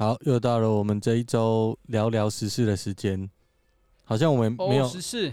[0.00, 3.28] 好，又到了我们这一周聊聊时事的时间。
[4.02, 5.30] 好像我们没有时事，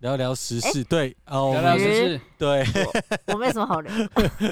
[0.00, 2.64] 聊聊时事，对哦，聊聊时事， 对。
[3.28, 3.92] 我没什么好聊。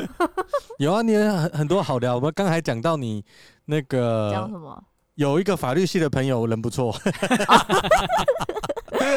[0.78, 2.14] 有啊，你很很多好聊。
[2.14, 3.24] 我们刚才讲到你
[3.64, 4.80] 那个讲什么？
[5.16, 6.94] 有一个法律系的朋友，人不错。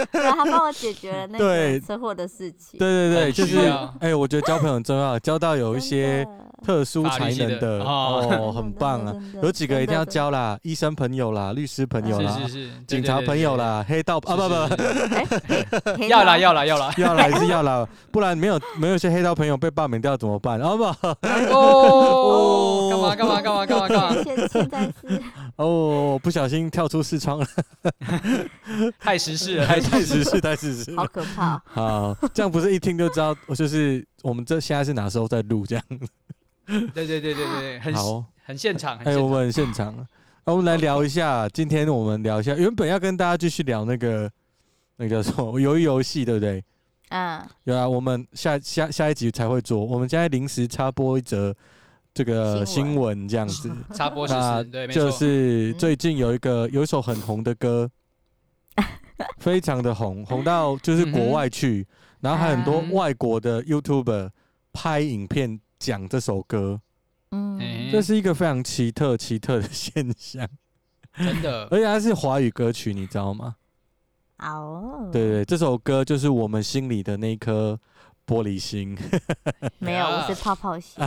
[0.51, 2.79] 帮我解决了那个车祸的事情。
[2.79, 3.57] 对对对，就是
[3.99, 6.27] 哎，我觉得交朋友很重要，交到有一些
[6.65, 9.13] 特殊才能的哦，很棒啊！
[9.41, 14.49] 有几个一定要交啦，医生朋友啦，律师朋友啦，是是是，警察朋友啦，黑道啊不
[15.95, 16.93] 不，要啦要啦要啦。
[16.97, 20.59] 要啦还是要啦，不然没有没有一些黑道朋友被罢免掉怎么办？
[20.61, 20.83] 好不。
[20.83, 20.95] 好？
[21.51, 24.23] 哦，干嘛干嘛干嘛干嘛干嘛？
[24.23, 25.21] 现现在是
[25.59, 27.47] 哦，不小心跳出视窗了，
[28.97, 31.61] 太时事了，太 太时事太时事，好可怕。
[31.65, 35.85] 好，这样不是一听就知道，我就是我们这现在是哪时候在录这样。
[36.65, 38.97] 对对对对对，很好，很现场。
[38.99, 39.93] 哎，我们很现场。
[40.45, 44.31] 那我们来聊一下，今天我们聊一下，原本要跟大家继续聊那个
[44.95, 46.63] 那个什么鱿鱼游戏，对不对？
[47.09, 47.45] 嗯。
[47.65, 49.83] 有啊，我们下下下一集才会做。
[49.83, 51.53] 我们现在临时插播一则
[52.13, 53.71] 这个新闻，这样子。
[53.93, 55.03] 插播时事，对，没错。
[55.03, 57.89] 就是最近有一个有一首很红的歌，
[59.39, 61.87] 非常的红，红到就是国外去，
[62.19, 64.29] 然后还很多外国的 YouTuber
[64.73, 65.59] 拍影片。
[65.79, 66.81] 讲这首歌，
[67.31, 67.57] 嗯，
[67.89, 70.45] 这是一个非常奇特奇特的现象，
[71.15, 73.55] 真的，而且它是华语歌曲，你知道吗？
[74.39, 77.79] 哦，对对，这首歌就是我们心里的那颗
[78.29, 78.95] 玻璃心。
[79.79, 81.03] 没有，我是泡泡心，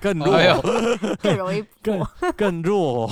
[0.00, 0.32] 更弱，
[1.20, 3.10] 更容易更更弱。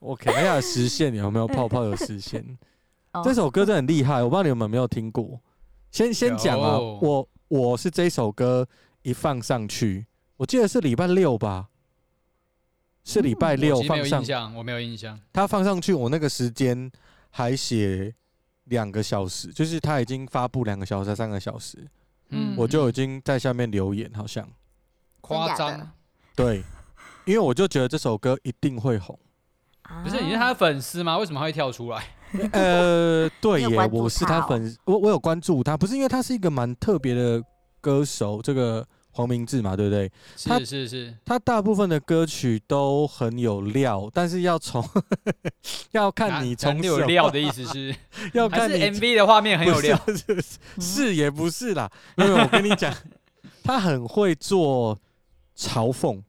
[0.00, 2.44] 我有没有实现有没有泡泡有实现。
[3.22, 5.40] 这首歌真的很厉害，我不知道你们有没有听过。
[5.92, 8.66] 先先讲啊，我我是这首歌。
[9.02, 10.04] 一放上去，
[10.36, 11.68] 我记得是礼拜六吧，
[13.02, 14.54] 是礼拜六放上。
[14.54, 15.18] 我没有印象。
[15.32, 16.92] 他放上去，我那个时间
[17.30, 18.14] 还写
[18.64, 21.78] 两个小时，就是他已经发布两个小时、三个小时，
[22.30, 24.48] 嗯，我就已经在下面留言，好像
[25.20, 25.92] 夸张。
[26.34, 26.62] 对，
[27.24, 29.18] 因为我就觉得这首歌一定会红。
[30.02, 31.18] 不是你是他的粉丝吗？
[31.18, 32.04] 为什么他会跳出来？
[32.52, 37.42] 呃，对耶， 我是他粉，我我有关注他，不是因为他是一个蛮特别的。
[37.82, 40.10] 歌手这个黄明志嘛，对不对？
[40.36, 44.84] 是是是，他大部分的歌曲都很有料，但是要从
[45.92, 47.94] 要看你从有料的意思是
[48.32, 50.00] 要看你 MV 的画面很有料，
[50.78, 52.94] 是，也不是啦，因为我跟你讲，
[53.64, 54.98] 他很会做
[55.56, 56.22] 嘲讽，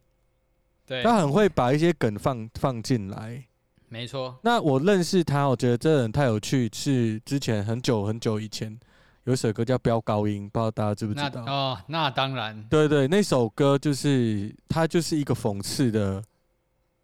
[0.88, 3.46] 对，他很会把一些梗放放进来，
[3.90, 4.40] 没错。
[4.42, 8.80] 那我认识他，我觉得这人太有趣，是之前很久很久以前。
[9.26, 11.44] 有一首歌叫《飙高音》，不知道大家知不知道？
[11.46, 12.60] 哦，那当然。
[12.70, 16.24] 对对，那首歌就是它就是一个讽刺的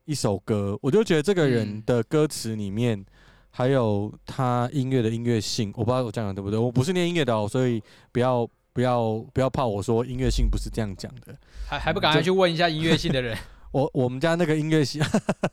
[0.05, 0.77] 一首歌。
[0.81, 3.05] 我就觉得这个人的歌词里面，
[3.51, 6.57] 还有他音乐的音乐性，我不知道我讲的对不对。
[6.57, 11.35] 我不是念音乐的哦，所以不要不要不要怕我说音乐性不是这样讲的。
[11.67, 13.37] 还还不赶快去问一下音乐性的人？
[13.71, 14.99] 我我们家那个音乐系，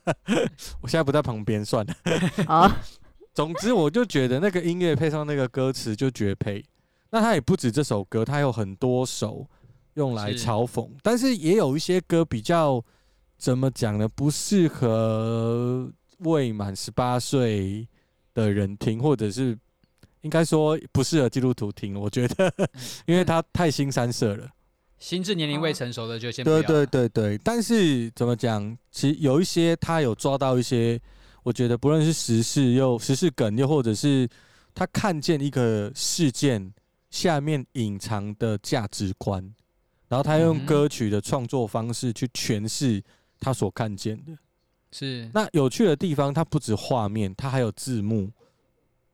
[0.81, 1.93] 我现在不在旁边算了。
[2.47, 2.75] 啊。
[3.35, 6.63] 总之，我就觉得那个音乐配上那个歌词就绝配。
[7.11, 9.45] 那他也不止这首歌，他有很多首
[9.95, 12.81] 用来嘲讽，是但是也有一些歌比较
[13.37, 14.07] 怎么讲呢？
[14.07, 17.85] 不适合未满十八岁
[18.33, 19.57] 的人听，或者是
[20.21, 21.99] 应该说不适合基督徒听。
[21.99, 22.49] 我觉得，
[23.05, 24.47] 因为他太新三色了，
[24.97, 27.37] 心智年龄未成熟的就先对对对对。
[27.39, 28.77] 但是怎么讲？
[28.91, 30.97] 其实有一些他有抓到一些。
[31.45, 34.27] 我觉得不论是时事又时事梗，又或者是
[34.73, 36.73] 他看见一个事件
[37.11, 39.53] 下面隐藏的价值观，
[40.07, 42.99] 然后他用歌曲的创作方式去诠释
[43.39, 44.35] 他所看见的。
[44.91, 48.31] 是那有趣的地方，它不止画面，它还有字幕，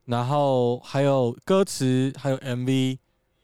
[0.06, 2.96] 然后还有歌词，还有 MV。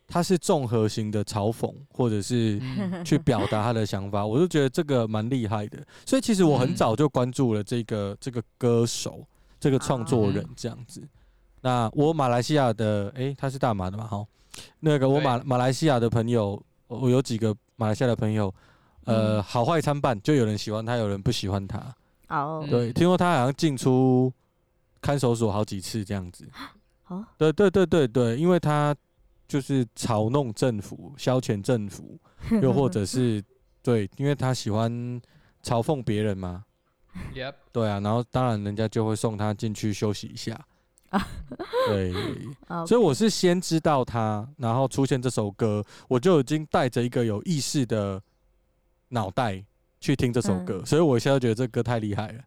[0.08, 2.58] 他是综合型的嘲讽，或者是
[3.04, 5.78] 去表达他的想法， 我就觉得这个蛮厉害的。
[6.06, 9.22] 所以其实我很早就关注了这个这个歌手，
[9.60, 11.06] 这个创作人这样子。
[11.60, 14.06] 那我马来西亚的，诶，他是大马的嘛？
[14.06, 14.24] 哈，
[14.80, 18.52] 那个我马马来西亚的朋友，我有几个马来西亚的朋友，
[19.04, 21.94] 呃，好坏参半，就有人喜欢他，有人不喜欢他。
[22.28, 24.32] 哦，对，听说他好像进出
[25.02, 26.48] 看守所好几次这样子。
[27.08, 28.94] 哦，对对对对对，因为他
[29.48, 32.20] 就是嘲弄政府、消遣政府，
[32.62, 33.42] 又或者是
[33.82, 34.92] 对，因为他喜欢
[35.64, 36.64] 嘲讽别人嘛。
[37.34, 37.54] Yep.
[37.72, 40.56] 对啊，然后当然人家就会送他进去休息一下。
[41.88, 42.12] 对，
[42.86, 48.22] 所以我是先知道他，然后出现这首歌，我就已经带着一个有意识的
[49.08, 49.64] 脑袋
[49.98, 52.44] 去听这首歌，所以我现在觉得这歌太厉害了。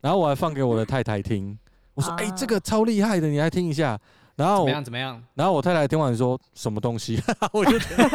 [0.00, 1.56] 然后我还放给我的太太听，
[1.94, 4.00] 我说：“哎，这个超厉害的，你来听一下。”
[4.42, 4.84] 然后怎么样？
[4.84, 5.22] 怎么样？
[5.34, 7.20] 然后我太太听完说：“什么东西？”
[7.52, 8.08] 我就觉得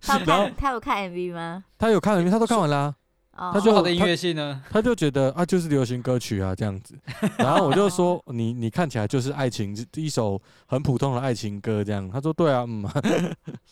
[0.00, 1.64] 他 看他有看 MV 吗？
[1.78, 2.94] 他有看 MV，他都看完了。
[3.34, 4.62] 他说好的音乐性呢？
[4.70, 6.94] 他就觉得啊，就是流行歌曲啊这样子。
[7.38, 12.08] 然后我就说，你你看起来就是爱情，一首很普通的爱情歌这样。
[12.10, 12.84] 他说对啊，嗯，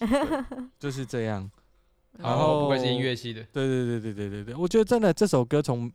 [0.81, 1.49] 就是这样。
[2.19, 3.43] 然后不愧是音乐系的。
[3.53, 5.91] 对对对对对对对，我觉得真的这首歌从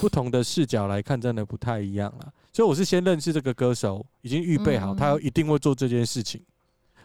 [0.00, 2.32] 不同的视角来看，真的不太一样了。
[2.56, 6.42] 所以我是先认识这个歌手，已经预备好他一定会做这件事情，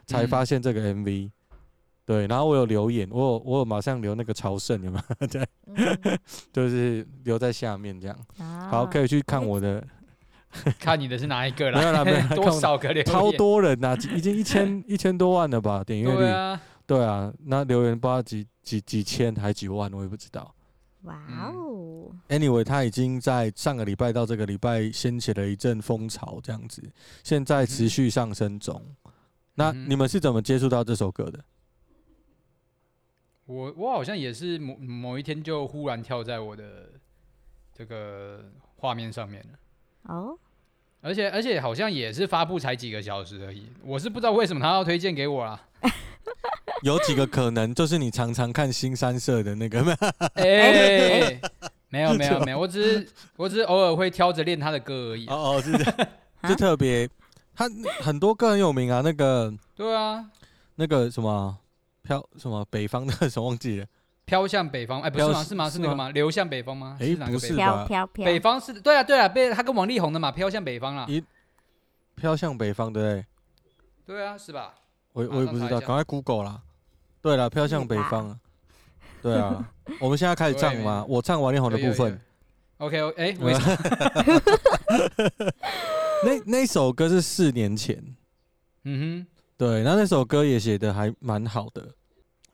[0.07, 1.30] 才发现这个 MV。
[2.06, 5.27] 对，然后我有留言，我有我有马上留那个朝圣，有没有？
[5.27, 5.45] 对，
[6.53, 8.18] 就是留在下面这样。
[8.69, 9.86] 好，可以去看我的，
[10.80, 11.81] 看你的是哪一个啦？
[11.81, 13.06] 没有啦，没有多少个留言？
[13.06, 15.83] 超多人呐，已经一千一千多万了吧？
[15.83, 16.15] 点阅率。
[16.18, 20.56] 对啊，对啊，那留言不知道几几几千还几万，我也不知道。
[21.03, 26.81] 哇哦！Anyway，他已经在上个礼拜到这个礼拜掀起了一阵风潮，这样子，
[27.24, 28.80] 现在持续上升中。
[29.56, 31.44] 那你们是怎么接触到这首歌的？
[33.45, 36.89] 我我好像也是某某一天就忽然跳在我的
[37.74, 38.45] 这个
[38.77, 40.38] 画面上面了哦，
[41.01, 45.68] 而且而且好像也是发布才几个小时而已，我是不知道为什么他要推荐给我啦。
[46.83, 49.95] 有几个可能就是你常常看新三社的那个吗？
[50.35, 51.39] 哎，
[51.89, 55.27] 没有没有没有，我只是我只是偶尔会挑着练他的歌而已。
[55.27, 55.95] 哦哦，是这样，
[56.49, 57.07] 就特别
[57.55, 57.69] 他
[58.01, 60.25] 很多歌很有名啊，那个对啊，
[60.75, 61.57] 那个什么。
[62.03, 63.85] 飘什么北方的什么忘记了？
[64.25, 65.43] 飘向北方，哎，不是吗？
[65.43, 65.69] 是吗？
[65.69, 66.09] 是那个吗？
[66.09, 66.97] 流向北方吗？
[66.99, 67.85] 哎，不是吧？
[67.85, 71.05] 飘飘飘，北方是对啊对啊，被他跟王力宏的嘛，飘向北方了。
[71.07, 71.23] 一
[72.15, 73.23] 飘向北方，对？
[74.03, 74.73] 对啊，是吧？
[75.13, 76.61] 我我也不知道，赶快 Google 啦。
[77.21, 78.37] 对了，飘向北方。
[79.21, 81.05] 对啊，我们现在开始唱吗？
[81.07, 82.19] 我唱王力宏的部分。
[82.77, 83.37] OK，哎，
[86.25, 88.03] 那那首歌是四年前。
[88.83, 89.27] 嗯哼。
[89.57, 91.93] 对，然后那首歌也写的还蛮好的，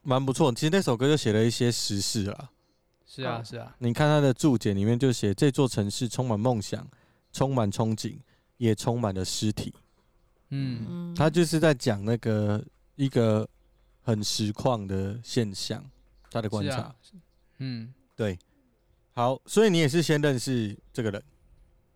[0.01, 0.51] 蛮不错。
[0.51, 2.49] 其实那首歌就写了一些时事啦。
[3.05, 3.73] 是啊，是啊。
[3.79, 6.85] 你看他的注解里面就写：这座城市充满梦想，
[7.31, 8.17] 充满憧憬，
[8.57, 9.73] 也充满了尸体。
[10.49, 12.63] 嗯，他就是在讲那个
[12.95, 13.47] 一个
[14.01, 15.83] 很实况的现象，
[16.31, 16.77] 他的观察。
[16.77, 16.95] 啊、
[17.59, 18.37] 嗯，对。
[19.13, 21.23] 好，所以你也是先认识这个人。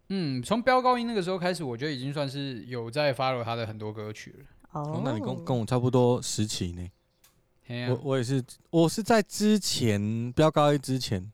[0.09, 4.45] 嗯，从飙高音那个时候开始，我觉得已经算是有在 follow 他的很多歌曲了。
[4.71, 6.91] 哦，那你跟跟我差不多时期呢？
[7.67, 11.31] 啊、我我也是，我是在之前飙高音之前，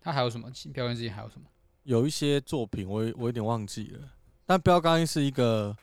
[0.00, 0.48] 他还有什么？
[0.72, 1.46] 飙高音之前还有什么？
[1.82, 4.08] 有一些作品我，我我有点忘记了。
[4.46, 5.76] 但飙高音是一个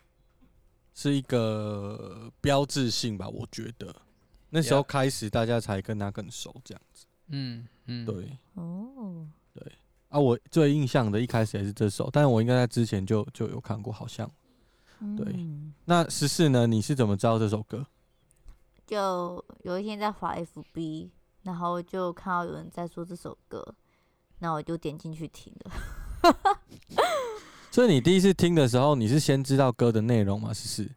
[1.01, 3.25] 是一个标志性吧？
[3.29, 3.95] 我觉得
[4.49, 7.05] 那时候开始大家才跟他更熟，这样子。
[7.27, 9.71] 嗯嗯，对哦，对
[10.09, 14.29] 啊，我最印象的一开始也是这首，但是我应该在之前就就有看过，好像。
[15.15, 15.33] 对，
[15.85, 16.67] 那十四呢？
[16.67, 17.87] 你是怎么知道这首歌？
[18.85, 21.11] 就有一天在滑 FB，
[21.43, 23.73] 然后就看到有人在说这首歌，
[24.39, 25.71] 那我就点进去听了。
[27.71, 30.51] 所以你第一次听的时候，你是先知道歌的内容吗？
[30.51, 30.89] 十四？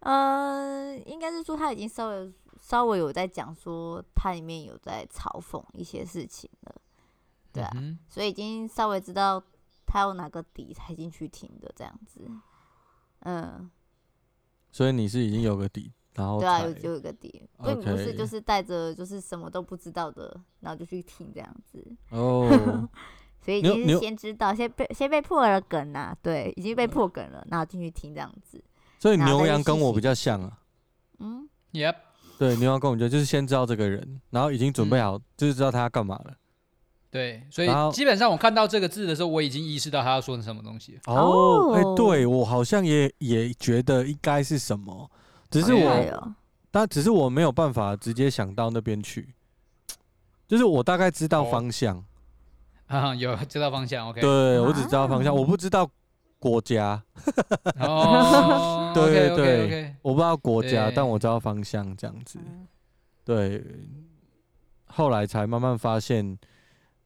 [0.00, 6.74] 呃，应该是说他已经稍微稍微有在讲说，它里面有在嘲讽一些事情了。
[7.52, 9.42] 对啊，嗯、所以已经稍微知道
[9.86, 12.30] 他有哪个底才进去听的这样子。
[13.20, 13.70] 嗯，
[14.70, 22.88] 所以你是已经有个底，然后对啊，有就有个底，所以不是就是带着就是什么都不知道的，然后就去听这样子哦。
[23.40, 28.62] 所以已经是先知道，先被先被破了梗呐，对，已经被破梗了，然后进去听这样子。
[28.98, 30.58] 所以牛羊跟我比较像啊，
[31.20, 31.94] 嗯，Yep，
[32.38, 36.34] 对，牛羊跟我觉得就是先知道这个人，然后已经准备好，就是知道他要干嘛了。
[37.10, 41.00] 对，所以基本上我看到这个字的时候，我已经意识到他要说什么东西。
[41.06, 45.10] 哦，哎，对我好像也也觉得应该是什么，
[45.50, 46.34] 只是我，
[46.70, 49.34] 但只是我没有办法直接想到那边去，
[50.46, 52.04] 就是我大概知道方向，
[52.88, 55.88] 啊，有知道方向，OK，对我只知道方向，我不知道
[56.38, 57.02] 国家。
[57.78, 59.36] 哦， 对对
[59.68, 62.38] 对，我不知道国家，但我知道方向这样子。
[63.24, 63.62] 对，
[64.86, 66.38] 后来才慢慢发现。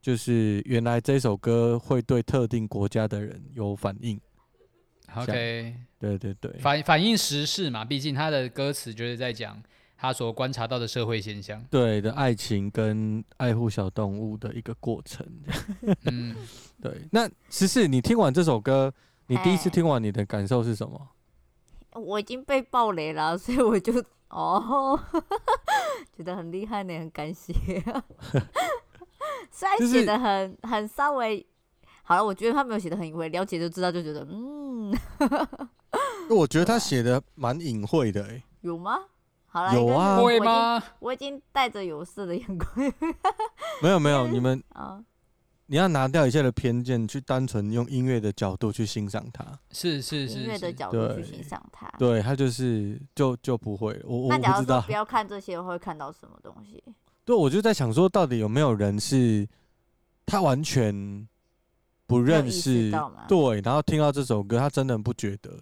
[0.03, 4.21] 就是原来这首歌会对特定国家的人有反应。
[5.15, 9.63] OK，对对对，反反映时事嘛，毕竟他的歌词就是在讲
[9.97, 11.65] 他所观察到的社会现象。
[11.71, 15.25] 对的，爱情跟爱护小动物的一个过程。
[16.07, 16.35] 嗯，
[16.83, 17.01] 对。
[17.13, 18.93] 那十四，你听完这首歌，
[19.27, 21.09] 你第一次听完，你的感受是什么？
[21.95, 23.93] 我已经被爆雷了， 所以我就
[24.31, 24.99] 哦，
[26.17, 27.53] 觉得很厉害呢，很感谢。
[29.51, 31.47] 虽然写的很很稍微
[32.03, 34.93] 好了，我觉得他没有写的很隐晦，了解就知道，就觉得嗯。
[36.31, 38.99] 我觉得他写的蛮隐晦的，哎，有吗？
[39.47, 40.83] 好了，有啊，会吗？
[40.99, 42.67] 我已经带着有色的眼光。
[43.83, 44.99] 没 有没有，你们啊，
[45.67, 49.45] 你要拿掉一切的偏见，去单纯用音乐的角度去欣赏它。
[49.71, 51.91] 是是是，音乐的角度去欣赏它。
[51.99, 53.99] 对，他就是就就不会。
[54.05, 56.83] 我我不知道，不要看这些会看到什么东西。
[57.25, 59.49] 对，我就在想说，到底有没有人是
[60.27, 61.27] 他完全
[62.07, 62.91] 不认识，
[63.27, 65.59] 对，然后听到这首歌，他真的不觉得。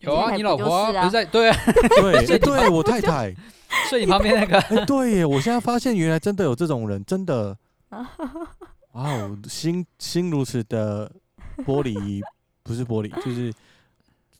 [0.00, 1.56] 有啊，你老婆不是在对啊，
[2.00, 3.34] 对， 对我太太
[3.90, 7.58] 睡你旁边那个，哎，对耶，我现在发现原来真的有这种人，真的，
[8.92, 11.10] 哇哦，心心如此的
[11.58, 12.22] 玻璃，
[12.62, 13.52] 不是玻璃，就是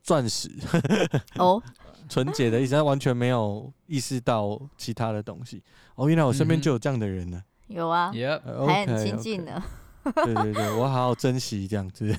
[0.03, 0.51] 钻石
[1.37, 1.63] 哦。
[2.09, 5.63] 纯洁的意思，他完全没有意识到其他的东西。
[5.95, 7.43] 哦，原来我身边就有这样的人呢。
[7.67, 8.11] 有啊，
[8.67, 9.63] 还很亲近呢。
[10.15, 12.17] 对对对，我好好珍惜这样子。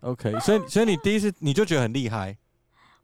[0.00, 2.36] OK，所以所以你第一次你就觉得很厉害。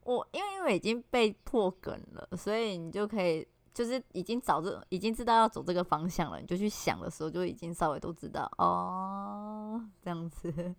[0.05, 10.75] 我因为因为已经被破梗了，所以你就可以就是已经找这已经知道要走这个方向了，你就去想的时候就已经稍微都知道哦，这样子。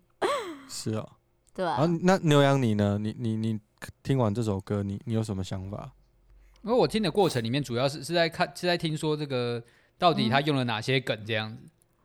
[0.68, 1.08] 是 啊。
[1.54, 1.86] 对啊。
[2.02, 2.98] 那牛羊你呢？
[2.98, 3.60] 你你你。
[4.02, 5.92] 听完这首歌，你你有什么想法？
[6.62, 9.62] 因为我听的过程里面，主要是是在看，是在听说这个
[9.98, 11.62] 到底他用了哪些梗这样子。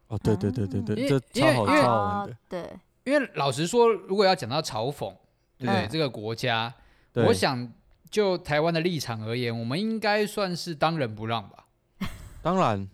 [0.09, 2.37] 哦，对对对对对，这超好超好玩的。
[2.49, 5.15] 对，因为老实说，如果要讲到嘲讽，
[5.57, 5.87] 对不对？
[5.89, 6.73] 这个国家，
[7.13, 7.71] 我想
[8.09, 11.65] 就台湾的立场而言，我们应该算是当仁不让吧。
[12.41, 12.87] 当然。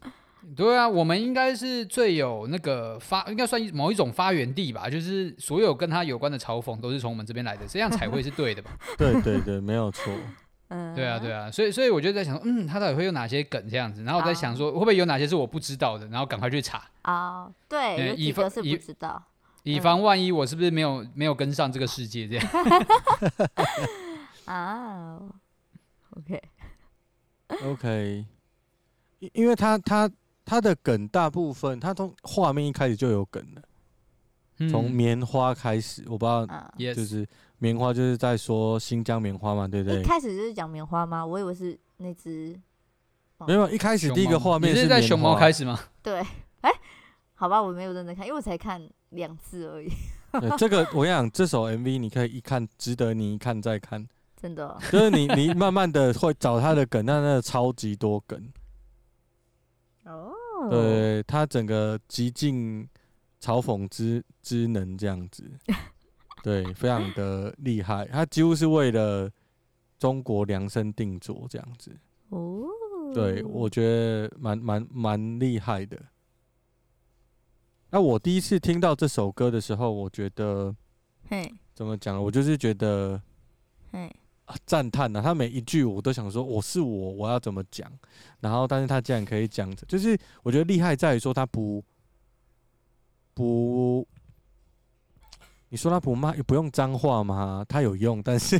[0.55, 4.87] 对啊，我们应该是最有那个发，应该算某一种发源地吧。
[4.87, 8.69] 就是所有跟他有关的嘲讽都是从我们这边来的，这样才会是对的吧？
[8.95, 10.13] 对对对，没有错。
[10.67, 14.03] 嗯，对啊对啊，所以所以我就在想，嗯，他到底会有哪些梗这样子？
[14.03, 16.05] 然后我在想说，会不会有哪些是我不知道的？
[16.09, 17.49] 然后赶快去查啊。
[17.67, 19.23] 对，有几个是不知道，
[19.63, 22.47] 以防万一，我是不是没有没有跟上这个世界这样？
[24.45, 25.19] 啊
[26.11, 26.41] ，OK。
[27.63, 28.25] OK，
[29.19, 30.11] 因因为他他。
[30.47, 36.45] 他的梗大部分，他从画面一开始就有梗了，从棉花开始，我不知道，
[36.77, 39.99] 就是棉花就是在说新疆棉花嘛，对不对？
[39.99, 41.25] 一开始就是讲棉花吗？
[41.25, 42.55] 我以为是那只，
[43.47, 45.79] 没有，一开始第一个画面是在熊猫开始吗？
[46.03, 46.23] 对，
[46.61, 46.69] 哎，
[47.33, 49.89] 好吧，我没有认真看，因为我才看两次而已。
[50.59, 58.51] 这个我跟你讲，这首 MV 你可以一看，值得你一看再看，真的，就是你你慢慢的会找他的梗，那那超级多梗。
[60.03, 60.31] 哦，
[60.69, 62.87] 对，他整个极尽
[63.41, 65.49] 嘲讽之之能这样子，
[66.43, 68.05] 对，非常的厉害。
[68.05, 69.31] 他几乎是为了
[69.97, 71.97] 中国量身定做这样子。
[72.29, 72.67] 哦，
[73.15, 75.99] 对，我觉得蛮蛮蛮厉害的。
[77.89, 80.75] 那我第一次听到这首歌的时候，我觉得，
[81.29, 82.21] 嘿，怎么讲？
[82.21, 83.19] 我就是觉得，
[83.91, 84.15] 嘿。
[84.65, 87.91] 赞叹呐，他每一句我都想说，我是我，我要怎么讲？
[88.39, 91.83] 然后，但是他竟然可以讲，就是我觉得厉害在于说他不
[93.33, 94.07] 不，
[95.69, 97.65] 你说他不骂，也不用脏话吗？
[97.67, 98.59] 他有用，但是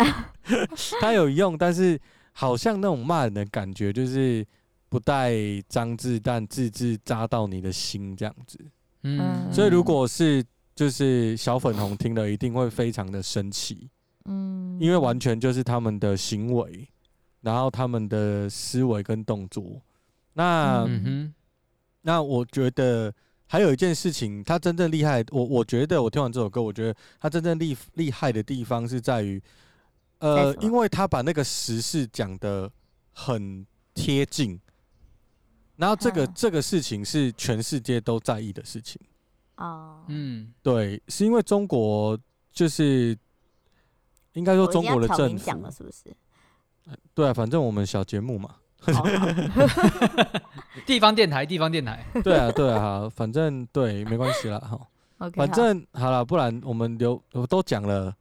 [1.00, 1.98] 他有用，但是
[2.32, 4.46] 好像那种骂人的感觉，就是
[4.88, 5.32] 不带
[5.68, 8.58] 脏字，但字字扎到你的心这样子。
[9.02, 13.88] 嗯，所以如果是就是小粉红听了，一定会非常的生气。
[14.26, 16.86] 嗯，因为完全就是他们的行为，
[17.40, 19.80] 然后他们的思维跟动作。
[20.34, 21.32] 那，嗯，
[22.02, 23.14] 那我觉得
[23.46, 25.24] 还有一件事情，他真正厉害。
[25.30, 29.42] 我我觉得我听完这首歌，我觉得他真正厉厉害的地方是在于，
[30.18, 32.70] 呃，因为他把那个时事讲的
[33.12, 34.60] 很贴近，
[35.76, 39.00] 然后这个这个事情是全世界都在意的事情。
[39.56, 42.18] 哦，嗯，对，是因为中国
[42.52, 43.16] 就是。
[44.38, 46.16] 应该说中国的政府是不是？
[47.12, 48.54] 对啊，反正我们小节目嘛，
[50.86, 52.02] 地方电台，地方电台。
[52.24, 54.80] 对啊，对啊，反正对，没关系啦，哈。
[55.34, 58.14] 反正好了，不然我们留我都讲了。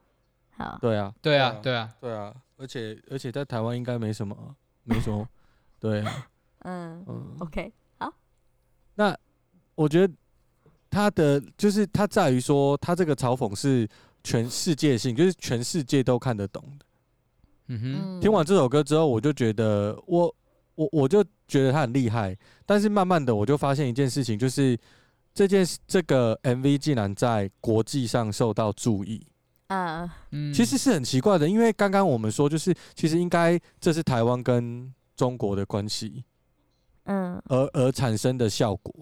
[0.58, 0.78] 好。
[0.82, 4.36] 对啊，对啊，对啊，对啊，而且而且在台湾应该没什么，
[4.84, 5.26] 没什么。
[5.80, 6.04] 对。
[6.62, 7.36] 嗯嗯。
[7.40, 8.12] OK，好。
[8.96, 9.16] 那
[9.76, 10.14] 我觉得
[10.90, 13.88] 他的就是他在于说，他这个嘲讽是
[14.28, 16.86] 全世界性，就是全世界都看得懂的。
[17.70, 20.36] 嗯哼，听完这首歌之后，我就觉得我
[20.76, 24.78] 我我就觉得他很厉害，但是慢慢的我就发现一件事情，就是
[25.34, 29.26] 这件这个 MV 竟然在国际上受到注意。
[29.68, 36.26] 啊嗯，其实是很奇怪的，因为刚刚我们说，就是其实应该这是台湾跟中国的关系，
[37.06, 38.94] 嗯，而而产生的效果。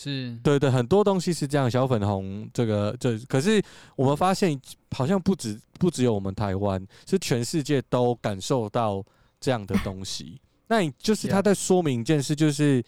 [0.00, 1.68] 是对对，很多东西是这样。
[1.68, 3.60] 小粉红这个，这可是
[3.96, 4.58] 我们发现，
[4.92, 9.04] 好像不止不只有我们台湾，是全世界都感受到
[9.40, 10.40] 这样的东西。
[10.68, 12.80] 那你就是他在说明一件事，就是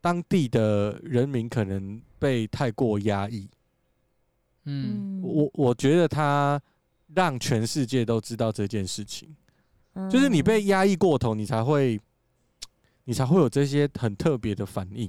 [0.00, 3.48] 当地的人民可能被太过压抑。
[4.64, 6.60] 嗯，我我觉得他
[7.14, 9.28] 让全世界都知道这件事情，
[10.10, 12.00] 就是你被压抑过头，你才会，
[13.04, 15.08] 你才会有这些很特别的反应。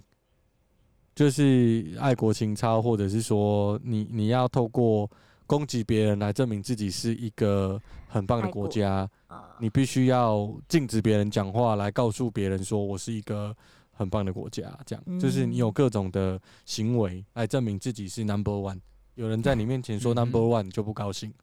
[1.16, 5.10] 就是爱国情操，或者是说你你要透过
[5.48, 9.10] 攻击别人来证明自己是一个很棒的国家，
[9.58, 13.56] 你必须要禁止别人讲话来告诉别人说我是一个
[13.92, 18.80] 很棒的国家，这样就是你有各种的行为来证明自己是 number one。
[19.14, 21.34] 有人在你面前说 number one，你就不高兴。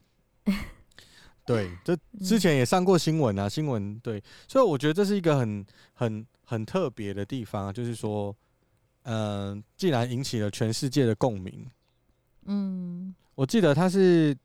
[1.47, 8.35] 对，这之前也上过新闻啊，新闻对，所以我觉得这是一个很很很特别的地方，就是说。
[9.03, 11.65] 嗯，既然引起了全世界的共鸣，
[12.45, 14.35] 嗯，我记得他是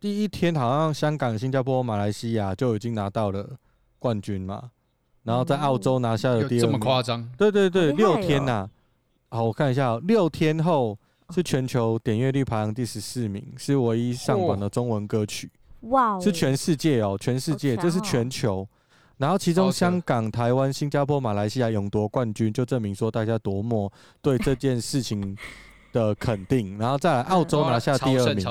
[0.00, 3.56] 第一天，好像香港、新加坡、马来西亚就已经拿到了
[3.98, 4.70] 冠军嘛，
[5.22, 7.30] 然后在澳洲拿下了第二名，这么夸张？
[7.36, 8.70] 对对对，六天呐、啊，
[9.30, 10.98] 好，我看一下，六天后
[11.30, 15.50] 是全球点阅率排行第十四名，是唯一上榜的中文歌曲，
[15.82, 18.68] 哇，是全世界哦，全世界，这是全球。
[19.18, 25.36] 然后，其中香港、台湾、新加坡、马来西亚勇夺冠军，就证明说大家多么对这件事情
[25.92, 26.78] 的肯定。
[26.78, 28.46] 然后再来，澳洲拿下第二名。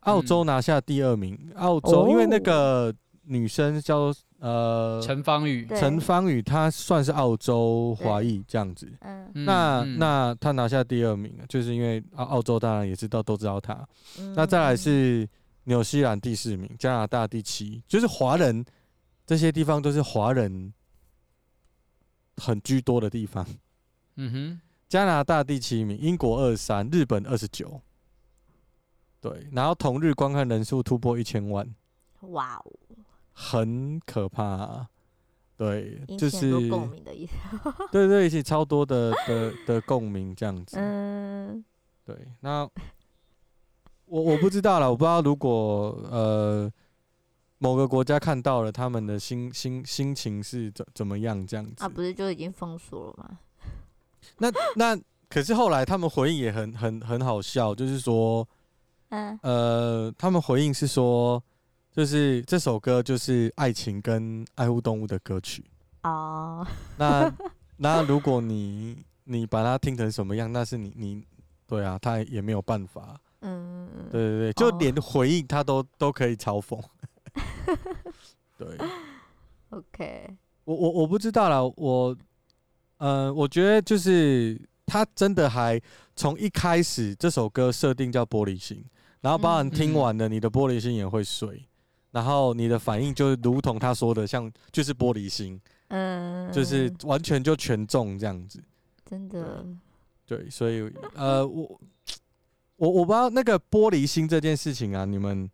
[0.00, 1.34] 澳洲拿下第二名。
[1.56, 8.86] 澳洲因为那个女生叫呃陈芳宇，陈芳宇她算是澳洲华裔这样子。
[9.32, 13.82] 那那她拿下第二名，就是因为澳澳洲当然也知道都知道她。
[14.36, 15.26] 那再来是
[15.64, 18.62] 纽西兰第四名，加拿大第七，就是华人。
[19.30, 20.74] 这些地方都是华人
[22.38, 23.46] 很居多的地方。
[24.16, 27.80] 嗯哼，加拿大第七名，英国二十三，日本二十九。
[29.20, 31.64] 对，然后同日观看人数突破一千万。
[32.22, 32.72] 哇哦，
[33.32, 34.88] 很可怕啊。
[35.56, 37.34] 对，就是共鸣的意思。
[37.92, 40.76] 对对，一起超多的的的共鸣这样子。
[40.76, 41.64] 嗯，
[42.04, 42.16] 对。
[42.40, 42.68] 那
[44.06, 46.72] 我我不知道了，我不知道如果呃。
[47.62, 51.46] 某个国家看到了，他们的心心心情是怎怎么样？
[51.46, 53.38] 这样子啊，不是就已经封锁了吗？
[54.38, 58.48] 那那可是后来他们回应也很很很好笑，就是说，
[59.10, 61.42] 嗯呃，他们回应是说，
[61.92, 65.62] 就是这首歌就是爱情跟爱护动物的歌曲
[66.04, 66.66] 哦。
[66.96, 67.30] 那
[67.76, 71.22] 那如果你你把它听成什么样，那是你你
[71.66, 73.20] 对啊，他也没有办法。
[73.42, 76.82] 嗯，对对对，就连回应他都都可以嘲讽。
[78.58, 78.78] 对
[79.70, 82.16] ，OK，我我我不知道啦，我，
[82.98, 85.80] 呃，我觉得就是他真的还
[86.16, 88.84] 从一开始这首歌设定叫玻璃心，
[89.20, 91.66] 然后包含听完了，你的玻璃心也会碎，嗯、
[92.10, 98.62] 然后你的反应就如同他说的，像就是玻璃心，嗯，就是完全就全中这样子，
[99.04, 99.64] 真的，
[100.26, 101.80] 对，所以呃，我
[102.76, 105.50] 我我不知道那个玻璃心这件事情啊，你们。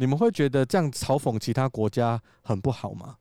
[0.00, 3.18] 你们会觉得这样嘲讽其他国家很不好吗？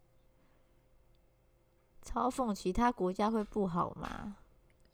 [2.06, 4.38] 嘲讽其他国家会不好吗？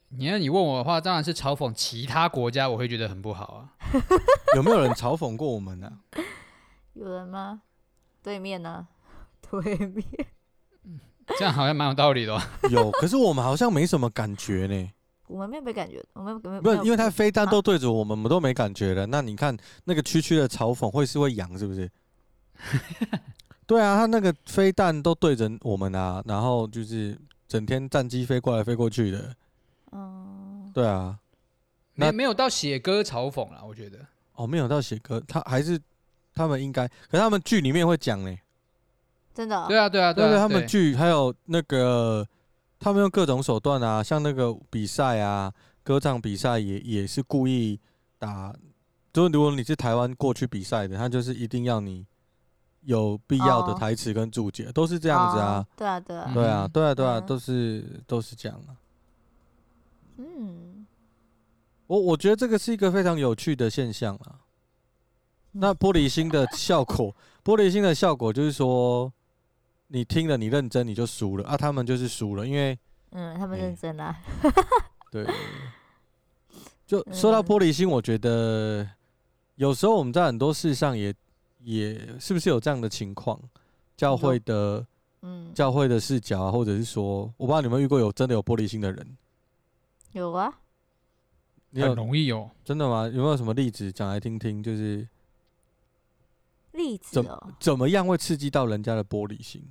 [0.09, 3.77] 你要你问我的话，当然是嘲讽其他国家，我会觉得很不好啊。
[4.57, 5.99] 有没有人嘲讽过我们呢？
[6.93, 7.61] 有人吗？
[8.23, 8.87] 对面呢？
[9.47, 10.03] 对面，
[11.37, 12.35] 这样好像蛮有道理的。
[12.71, 14.91] 有，可是我们好像没什么感觉呢。
[15.27, 19.07] 我们没有没感觉，我们没有不是，因为他飞弹都对着我们，我们都没感觉的。
[19.07, 21.89] 那你看那个区区的嘲讽会是会痒是不是？
[23.65, 29.35] 对啊，他那个飞弹都对着我们啊，然后就是整天战机飞过来飞过去的。
[29.89, 31.17] 哦，对啊，
[31.95, 33.97] 没没有到写歌嘲讽啦，我觉得。
[34.35, 35.79] 哦，没有到写歌，他还是
[36.35, 38.37] 他们应该，可是他们剧里面会讲呢。
[39.33, 39.65] 真的？
[39.67, 42.27] 对啊，对啊，对对，他们剧还有那个。
[42.85, 45.51] 他们用各种手段啊，像那个比赛啊，
[45.83, 47.79] 歌唱比赛也也是故意
[48.19, 48.53] 打。
[49.11, 52.05] 就是如果你是台湾过去比赛的，他就是一定要你
[52.81, 55.65] 有必要的台词跟注解，都是这样子啊。
[55.75, 58.77] 对啊，对啊，对啊，对啊，对啊，都是都是这样啊。
[60.17, 60.85] 嗯，
[61.87, 64.41] 我我觉得这个是一个非常有趣的现象啊。
[65.53, 69.11] 那玻璃心的效果， 玻璃心的效果就是说，
[69.87, 72.77] 你听了你认真你就输了啊，他们就是输了，因为
[73.11, 74.17] 嗯，他们认真啊。
[75.11, 75.25] 对，
[76.85, 78.87] 就说到玻璃心，我觉得
[79.55, 81.13] 有时候我们在很多事上也
[81.59, 83.39] 也是不是有这样的情况，
[83.95, 84.85] 教会的
[85.21, 89.17] 嗯，教会的视角啊，或者是说，我不知道你们遇过有真的有玻璃心的人？
[90.11, 90.51] 有啊，
[91.73, 93.05] 很容易有，真的吗？
[93.07, 94.63] 有没有什么例子讲来听听？
[94.63, 95.07] 就是。
[96.75, 99.63] 例子哦，怎怎么样会刺激到人家的玻璃心？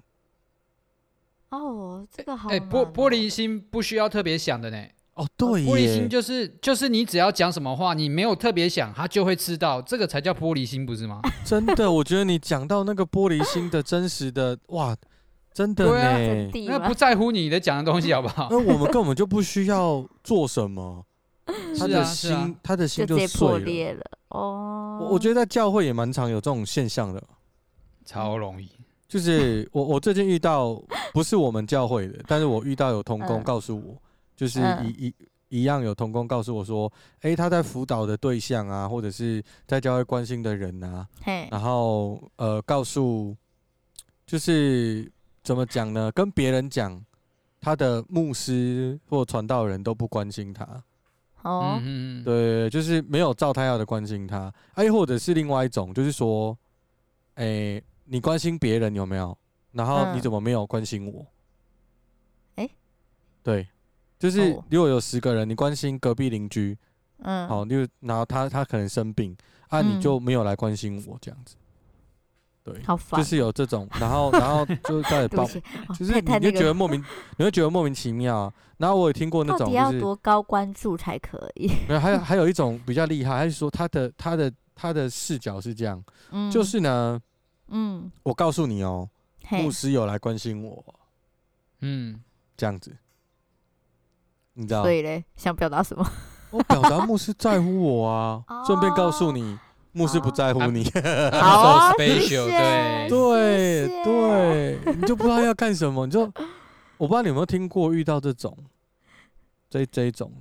[1.51, 2.49] 哦，这个好。
[2.49, 4.85] 哎，玻玻璃心不需要特别想的呢。
[5.15, 11.21] 哦，对，玻璃心就是就是你只要讲什么话，你没有特别想，他就会知道，这个才叫玻璃心，不是吗？
[11.47, 14.97] 真的，我觉得你讲到那个玻璃心的真实的哇，
[15.53, 18.49] 真的呢，那不在乎你的讲的东西好不好？
[18.51, 21.07] 那我们根本就不需要做什么，
[21.79, 24.05] 他的心，他的心就破裂了。
[24.35, 27.23] 哦，我我觉得在教会也蛮常有这种现象的，
[28.05, 28.69] 超容易。
[29.07, 30.75] 就是我我最近遇到
[31.13, 33.97] 不是我们教会的，但是我遇到有同工告诉我，
[34.35, 35.15] 就是一一
[35.61, 41.07] 一样有同工告诉我说，哎，他在辅导的对象啊，或者是在教会关心的人啊，
[41.49, 43.37] 然后呃告诉，
[44.27, 45.09] 就是
[45.45, 46.11] 怎么讲呢？
[46.11, 47.01] 跟别人讲，
[47.61, 50.83] 他的牧师或传道人都不关心他。
[51.45, 56.57] 哦，嗯对，就是没有照他要的关心他，哎，或者是另外一种，就是说，
[57.35, 59.37] 哎、欸，你关心别人有没有？
[59.73, 61.27] 然后你怎么没有关心我？
[62.57, 62.71] 哎、嗯，
[63.43, 63.69] 对，
[64.19, 66.79] 就是如果有十个人，你关心隔壁邻居，
[67.19, 69.37] 嗯，好，就然后他他可能生病，
[69.69, 71.57] 啊，你就没有来关心我这样子。
[72.65, 72.75] 对，
[73.13, 75.45] 就是有这种，然后，然后就在报，
[75.95, 77.05] 就是你就觉得莫名，
[77.37, 78.51] 你会觉得莫名其妙。
[78.79, 81.69] 然后我也听过那种，要多高关注才可以。
[81.87, 86.03] 没有，还有还有一种比较厉害，还是说他的他的他的视角是这样，
[86.51, 87.21] 就是呢，
[87.69, 89.07] 嗯，我告诉你哦，
[89.51, 90.83] 牧师有来关心我，
[91.83, 92.19] 嗯，
[92.57, 92.97] 这样子，
[94.55, 94.83] 你知道？
[94.83, 96.05] 所以嘞，想表达什么？
[96.51, 99.59] 我表达牧师在乎我啊，顺便告诉你。
[99.95, 100.85] 牧师不在乎你，
[101.33, 103.09] 好 special，对。
[103.09, 106.23] 对对，你就不知道要干什么，你就
[106.97, 108.57] 我不知道你有没有听过遇到这种，
[109.71, 110.33] 这这一种，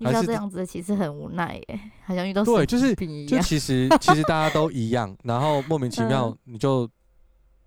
[0.00, 2.94] 遇到这样子的其实很无奈耶，好像遇到对，就是
[3.26, 6.86] 就其实 其实大家都一样，然后莫名其妙你就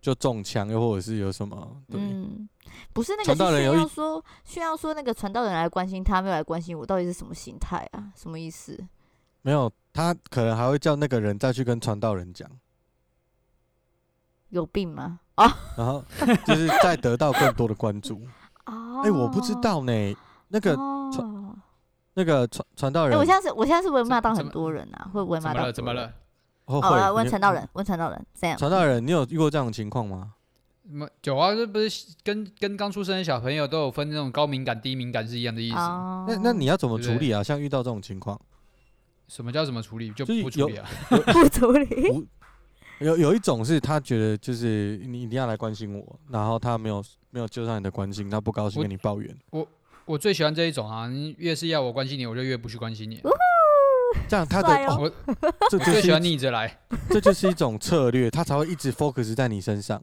[0.02, 2.48] 就中枪，又或者是有什么，嗯，
[2.94, 8.12] 不是那个传道人要说需要说那个传道人来关心他，没有来关心我，到底是什么心态啊？
[8.16, 8.78] 什么意思？
[9.42, 9.72] 没有。
[9.98, 12.48] 他可能还会叫那个人再去跟传道人讲，
[14.50, 15.20] 有病吗？
[15.34, 16.06] 啊，然后
[16.46, 18.22] 就是再得到更多的关注。
[18.68, 20.16] 哦，哎，我不知道呢。
[20.50, 21.56] 那个传
[22.14, 25.72] 那个传传道人，我现在是，我现在是不会骂到很多人啊，会不会骂到？
[25.72, 26.14] 怎么了？
[26.66, 28.56] 哦，问传道人，问传道人，这样。
[28.56, 30.34] 传道人，你有遇过这样的情况吗？
[30.84, 35.76] 么有啊，这不是跟跟刚出生的小朋友都有分那种高敏感、低敏感是一样的意思。
[35.76, 37.42] 那那你要怎么处理啊？
[37.42, 38.40] 像遇到这种情况？
[39.28, 40.10] 什么叫怎么处理？
[40.12, 40.88] 就不处理啊？
[41.10, 42.28] 不处理。
[43.00, 49.38] 有有一种是他觉得就是你一定要来关心我，然后他没有没有接受你的关心，他不高兴跟你抱怨。
[49.52, 49.68] 我我，
[50.06, 51.08] 我最喜欢这一种啊！
[51.08, 53.22] 你越是要我关心你，我就越不去关心你。
[54.28, 55.12] 这样他的 我
[55.70, 60.02] 这最喜欢逆着来，这就是一种策略，他才会一直 focus 在你身上。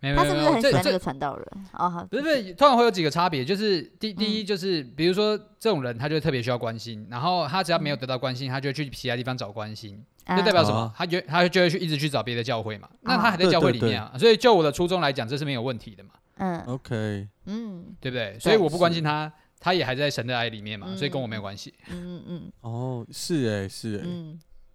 [0.00, 1.46] 他是不是很喜欢这个传道人？
[1.74, 10.90] 哦，不是不是，通常会有几个差别，就是第第一就是，比如说这种人，他就特别需要关心，然后他只要没有得到关心，他就去其他地方找关心，就代表什么？
[10.96, 12.88] 他就他就会去一直去找别的教会嘛。
[13.02, 16.10] 那他还在教会里面啊，所以就我的初衷来讲，这是没有问题的嘛。
[16.38, 18.38] 嗯，OK，嗯，对不对？
[18.38, 21.74] 所以我不关心他，他也还在神的爱里面嘛，所以跟我没有关系。
[21.90, 22.52] 嗯嗯嗯。
[22.62, 24.02] 哦，是哎是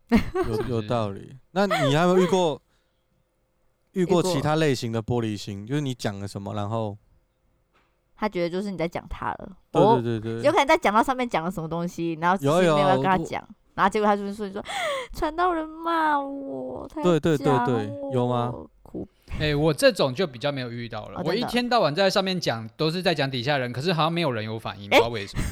[0.09, 1.35] 哎，有有 道理。
[1.51, 2.61] 那你还有没有遇过？
[3.95, 6.97] 遇过其他类型的玻璃心，就是你讲了什么，然后
[8.15, 9.57] 他觉得就是你在讲他了。
[9.71, 14.63] 对对对对，有可能在讲到上面讲了什么东西，然后有没有要跟他讲，然后结果他就是说：“你说
[15.13, 18.53] 传道人骂我。”对对对对，有吗？
[19.39, 21.21] 哎，我这种就比较没有遇到了。
[21.25, 25.43] 我一天到晚在上面讲，都是在讲底下人，可是好像没有人有反应，不知道为什么。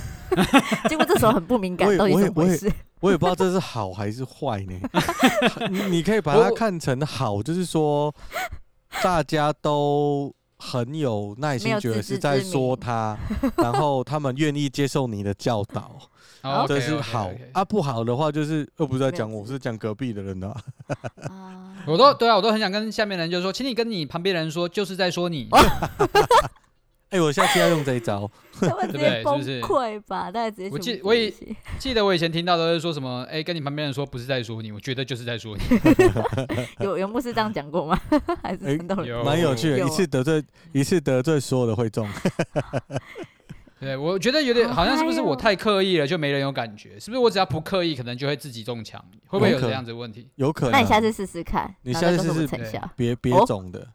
[0.88, 2.72] 结果这时候很不敏感，到底怎么回事？
[3.04, 4.80] 我也不知道这是好还是坏呢。
[5.92, 8.16] 你可以把它看成好，就是说
[9.04, 13.18] 大家都很有耐心，觉得是在说他，
[13.58, 16.00] 然后他们愿意接受你的教导，
[16.66, 17.30] 这是好。
[17.52, 20.56] 啊，不好的话就是又不是在讲我，是讲隔壁的人的。
[21.86, 25.50] 我都对啊，我都很想跟下面人就是说，请你跟你旁边人说，就是在说你。
[27.14, 28.28] 哎，我下次要用这一招，
[28.60, 29.24] 对不对？
[29.24, 30.70] 崩溃吧，大家直接。
[30.72, 31.32] 我记我以
[31.78, 35.64] 记得我以前听到都是说什么，哎，跟你旁边人说不是在说你，我觉得就是在说你。
[36.84, 37.96] 有有牧师这样讲过吗？
[38.42, 39.24] 还是真的有？
[39.24, 42.10] 蛮有趣的，一次得罪一次得罪所有的会众。
[43.80, 47.00] 对，我觉得有点好像是不是我太刻意了，就没人有感觉？
[47.00, 49.00] 是不是我只要不刻意，可能就会自己中枪？
[49.28, 50.28] 会不会有这样子的问题？
[50.34, 50.72] 有可能。
[50.72, 53.88] 那你下次试试看，你下次试试别别种的，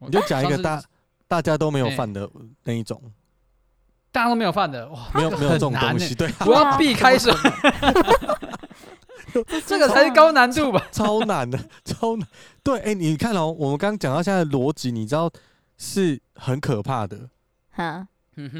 [0.00, 0.82] 你就讲一个大
[1.26, 2.28] 大家都没有犯的
[2.64, 3.00] 那一种，
[4.12, 7.38] 大家都没有犯的哇，没有没有这种东西，对，我要避开什么？
[9.66, 10.86] 这个才是高难度吧？
[10.92, 12.28] 超难的，超难。
[12.62, 15.28] 对，哎，你看哦，我们刚刚讲到现在的逻辑，你知道
[15.76, 17.28] 是很可怕的，
[17.70, 18.06] 哈。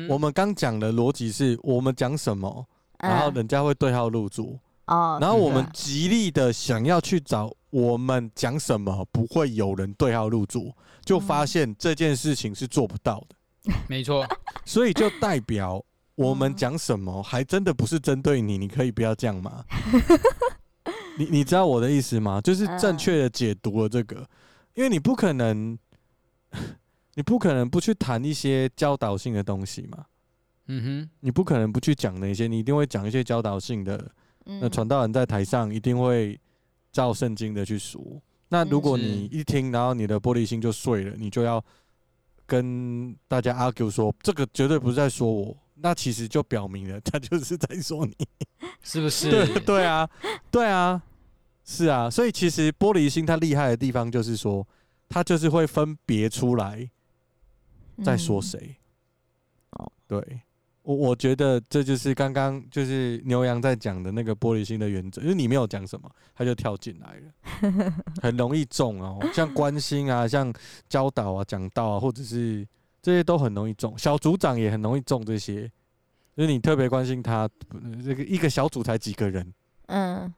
[0.09, 2.67] 我们刚讲的逻辑是我们讲什么，
[2.99, 13.73] 然后人家会对号入座，然后我们极力的想要去找我们讲什么不会有人对号入座，就发现这件事情是做不到的。
[13.89, 14.27] 没错，
[14.65, 15.83] 所以就代表
[16.15, 19.65] 我们讲什么还真的不是针对你，你可以不要这样吗？
[21.19, 22.41] 你你知道我的意思吗？
[22.41, 24.29] 就是正确的解读了这个，
[24.75, 25.79] 因为你不可能。
[27.17, 30.05] 你不可能不去谈一些教导性的东西嘛，
[30.67, 34.11] 嗯哼，你不可能不去讲那些，你一定会讲一些教导性的。
[34.45, 36.39] 那传道人在台上一定会
[36.93, 38.21] 照圣经的去数。
[38.49, 41.65] 那如果你一听，然后你的玻璃心就碎了，你就要
[42.47, 48.15] 跟大家 argue 说这个绝对不是在说我，那其实就表明了他就是在说你，
[48.83, 49.31] 是不是？
[49.33, 50.09] 对对啊，
[50.51, 51.03] 对啊，
[51.65, 52.09] 是啊。
[52.11, 54.67] 所以其实玻璃心它厉害的地方就是说，
[55.09, 56.91] 它就是会分别出来。
[58.05, 58.75] 在说谁？
[59.71, 60.41] 哦，对，
[60.85, 69.19] 我我觉得这就是刚刚就是牛羊在讲的那个玻璃心的原则，就是你没有讲什么，他就跳进来了， 很容易中哦。
[69.33, 70.53] 像关心啊，像
[70.89, 72.67] 教导啊、讲道啊，或者是
[73.01, 73.97] 这些都很容易中。
[73.99, 75.71] 小组长也很容易中这些，
[76.37, 77.49] 就是你特别关心他，
[78.05, 79.53] 这个一个小组才几个人，
[79.87, 80.33] 嗯。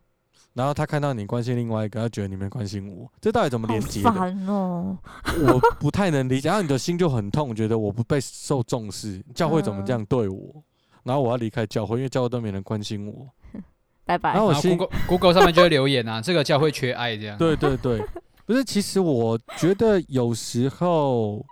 [0.56, 4.10] 然后他看到你关心另外一个，他觉得你没关心我，这到底怎么连接的？
[4.10, 4.96] 烦哦！
[5.42, 6.48] 我不太能理解。
[6.48, 10.64] 然后你的心就很痛，觉得我不被受重视，教会怎么这样对我？
[11.02, 13.28] 然后我要离开教会，因为教会都没人关心我。
[14.06, 14.32] 拜拜。
[14.32, 17.36] 然后我心 Google Google 上面就会留言啊，这个教会缺爱这样。
[17.36, 18.02] 对对对，
[18.46, 21.44] 不是，其实我觉得有时候，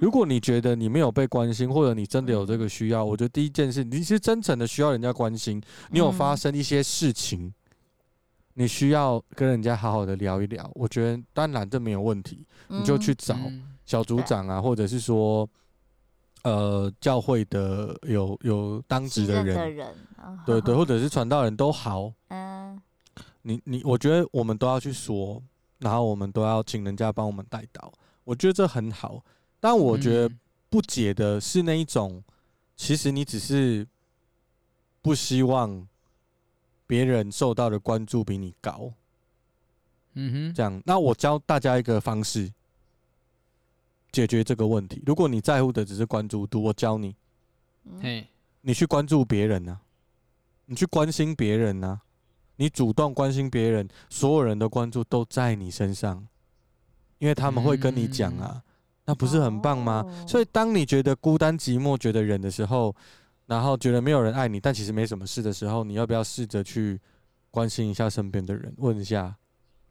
[0.00, 7.52] 如果你觉得你没有被关心，或者你真的有这个需要，我觉得第一件事，你是真诚的需要人家关心，你有发生一些事情。
[8.54, 13.34] 你需要跟人家好好的聊一聊，我觉得当然这没有问题，你就去找
[13.86, 15.48] 小组长啊，或者是说，
[16.42, 19.54] 呃，教会的有有当值的人，
[20.44, 22.78] 对对，或者是传道人都好，嗯，
[23.40, 25.42] 你你，我觉得我们都要去说，
[25.78, 27.90] 然后我们都要请人家帮我们带到，
[28.24, 29.24] 我觉得这很好。
[29.60, 30.34] 但我觉得
[30.68, 32.22] 不解的是那一种，
[32.76, 33.86] 其实你只是
[35.00, 35.88] 不希望。
[36.86, 38.92] 别人受到的关注比你高，
[40.14, 42.52] 嗯哼，这样，那我教大家一个方式
[44.10, 45.02] 解决这个问题。
[45.06, 47.14] 如果你在乎的只是关注度，我教你，
[48.00, 48.26] 嘿，
[48.60, 49.80] 你去关注别人啊，
[50.66, 52.00] 你去关心别人啊，
[52.56, 56.26] 你主动关心别人，所有人的关注都在你身上，
[57.18, 58.62] 因为他们会跟你讲啊，
[59.06, 60.04] 那不是很棒吗？
[60.28, 62.94] 所以当你觉得孤单寂寞、觉得冷的时候。
[63.52, 66.98] 然后觉得没有人爱你，但其实没什么事的时候，你要不要试着去
[67.50, 69.36] 关心一下身边的人，问一下？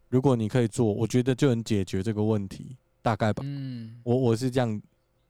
[0.10, 3.44] 如果你可以做，我觉得就能解决这个问题，大概吧。
[3.46, 4.82] 嗯，我我是这样，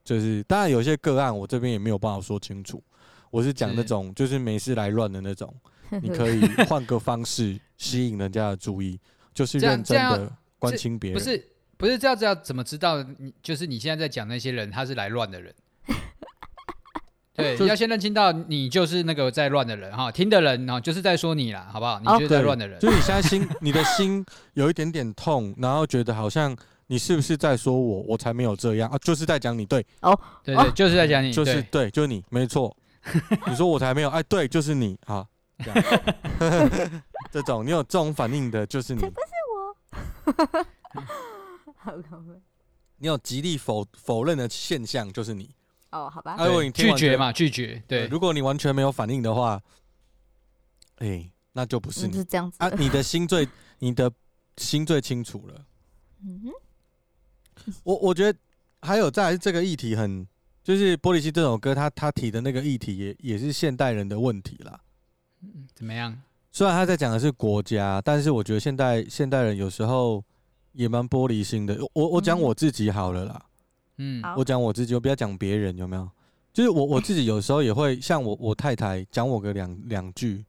[0.05, 2.81] 就是当然有些个案，我这边也没有办法说清楚。
[3.29, 5.53] 我是讲那种就是没事来乱的那种，
[6.01, 6.39] 你可以
[6.69, 8.97] 换个方式 吸引人家的注意，
[9.33, 11.19] 就是认真的关心别人。
[11.19, 15.53] 不是不是这样子，要怎么知道你就是你现在在讲那些人，他是来乱的人？
[17.41, 21.99] 对，就要先认清到你就是那个在乱的人哈，听的人呢就是在说你啦，好不好？
[21.99, 26.55] 你就是在乱的人，就是你现在 心，你的心有一点点痛，然后觉得好像
[26.87, 28.01] 你是不是在说我？
[28.07, 32.75] 我才没有这样啊，就是在讲你，对，哦，对对，就是在讲你，就是对，就是你，没错。
[33.47, 35.27] 你说我才没有，哎，对，就是你，好，
[35.57, 35.83] 这样，
[37.31, 39.15] 这种你有这种反应的，就是你，不是
[39.55, 40.65] 我，
[41.77, 42.17] 好可怕。
[42.97, 45.49] 你有极力否否认的现象，就是你。
[45.91, 46.37] 哦，好吧。
[46.73, 47.81] 拒绝嘛，拒绝。
[47.87, 49.61] 对，如果你完全没有反应的话，
[50.97, 52.13] 哎，那就不是你。
[52.13, 53.47] 是这样子啊，你的心最，
[53.79, 54.11] 你的
[54.57, 55.65] 心最清楚了。
[56.23, 57.73] 嗯哼。
[57.83, 58.39] 我我觉得
[58.81, 60.25] 还有再来这个议题很，
[60.63, 64.79] 就是玻璃心这首歌，他他提的那个议题也也是现代人的问题啦。
[65.41, 66.21] 嗯，怎么样？
[66.51, 70.23] 虽然他在讲的是国家，但是我觉得现代现代人有时候
[70.71, 71.77] 也蛮玻璃心的。
[71.93, 73.45] 我我讲我自己好了啦。
[74.03, 76.09] 嗯，我讲我自己，我不要讲别人，有没有？
[76.51, 80.43] 就是我我自己有时候也会像我我太太讲我个两两句，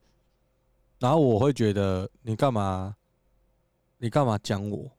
[0.97, 2.95] 然后我会觉得你干嘛，
[3.99, 4.89] 你干嘛讲我？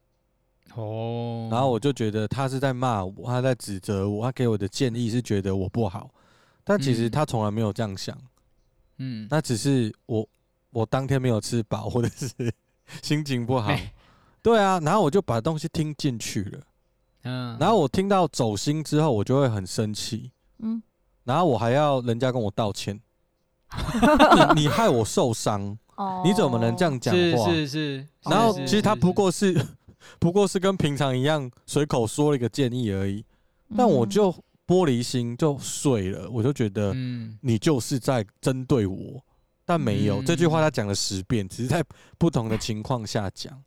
[0.76, 6.08] 哦，然后我就觉得他是在骂我，他在指责我，他给我的建议是觉得我不好，
[6.62, 8.16] 但其实他从来没有这样想，
[8.98, 10.26] 嗯，那只是我
[10.70, 12.52] 我当天没有吃饱，或者是
[13.02, 13.76] 心情不好，
[14.42, 16.60] 对啊，然后我就把东西听进去了，
[17.24, 20.82] 嗯，然后我听到走心之后，我就会很生气，嗯，
[21.24, 23.00] 然后我还要人家跟我道歉，
[24.54, 25.76] 你你害我受伤，
[26.24, 27.50] 你怎么能这样讲话？
[27.50, 29.60] 是是是，然后其实他不过是。
[30.20, 33.24] 不过是跟平常一样随口说了一个建议而已，
[33.74, 34.30] 但我就
[34.66, 36.92] 玻璃心就碎了，我就觉得
[37.40, 39.18] 你就是在针对我，
[39.64, 41.82] 但没有这句话他讲了十遍，只是在
[42.18, 43.58] 不同的情况下讲，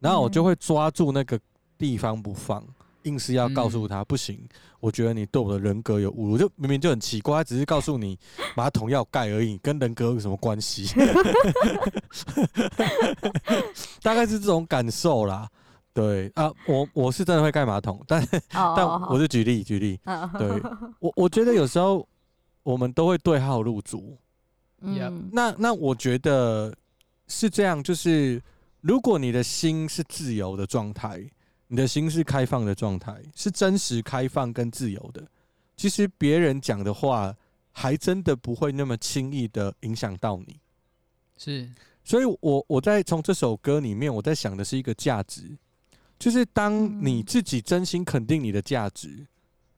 [0.00, 1.38] 然后我就会抓住那个
[1.82, 2.64] 地方不放，
[3.02, 4.38] 硬是要告诉他不行，
[4.78, 8.16] 我觉得你对我的人格有侮辱，就明明就很奇怪，只是告诉你
[8.54, 10.86] 马桶要盖而已，跟人格有什么关系？
[14.00, 15.48] 大概是这种感受啦。
[15.92, 18.28] 对啊，我我是真的会盖马桶，但、oh,
[18.78, 19.98] 但我是举例举例。
[20.38, 20.48] 对，
[21.00, 22.06] 我我觉得有时候
[22.62, 24.00] 我们都会对号入座。
[24.82, 26.72] 嗯，那那我觉得
[27.26, 28.40] 是这样，就是
[28.80, 31.28] 如果你的心是自由的状态，
[31.72, 35.26] 你的心是开放的状态，是真实开放跟自由的，
[35.74, 37.34] 其实别人讲的话
[37.70, 40.60] 还真的不会那么轻易的影响到你。
[41.38, 41.66] 是，
[42.04, 45.56] 所以我我在从这首歌里面，我在想的是一个价值。
[46.18, 49.26] 就是当你自己真心肯定你的价值，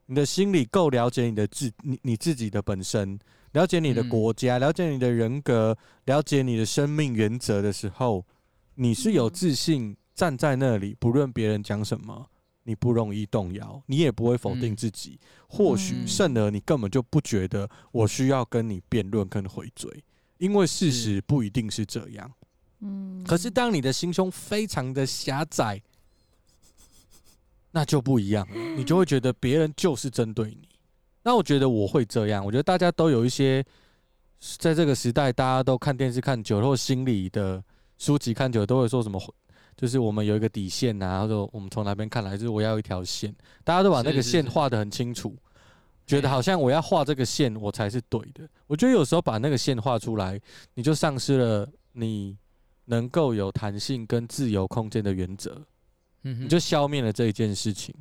[0.07, 3.17] 你的心里够了解你的自你你自己的本身，
[3.53, 8.27] 了解你的国家，了解你的人格，了解你的生命原则的时候，
[8.75, 12.27] 你是有自信站在那里，不论别人讲什么，
[12.63, 15.19] 你不容易动摇，你也不会否定自己。
[15.49, 20.05] 或许甚而你根本就不觉得我需要跟你辩论跟回嘴，
[20.39, 22.33] 因为事实不一定是这样。
[22.81, 25.83] 嗯，可是当你的心胸非常的狭窄。
[27.77, 30.69] 那就不一样了， 你就会觉得别人就是针对你。
[31.25, 33.65] 那我觉得我会这样，我觉得大家都有一些，
[34.59, 37.61] 在这个时代，大家都看电视看久了，或心理的
[37.99, 39.21] 书籍看久了，都会说什么，
[39.77, 45.37] 就是我们有一个底线啊，或者我们从哪边看来，就是我要一条线，大家都把那个线画得很清楚，
[46.07, 48.49] 觉得好像我要画这个线，我才是对的。
[48.67, 50.41] 我觉得有时候把那个线画出来，
[50.75, 52.37] 你就丧失了你
[52.87, 55.61] 能够有弹性跟自由空间的原则。
[56.27, 57.95] 你就消灭了这一件事情。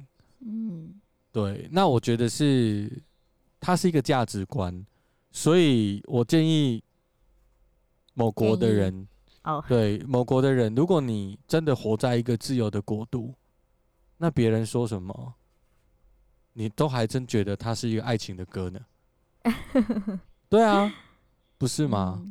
[0.45, 0.93] 嗯，
[1.33, 1.67] 对。
[1.69, 2.89] 那我觉得是，
[3.59, 4.85] 它是一个价值观，
[5.29, 6.81] 所以我建议
[8.13, 9.05] 某国的人，
[9.43, 13.33] 哦，对某国的人，如果你真的活在一个自由的国度，
[14.17, 15.33] 那别人说什么，
[16.53, 18.79] 你都还真觉得它是一个爱情的歌呢。
[20.47, 20.89] 对啊，
[21.57, 22.23] 不是吗？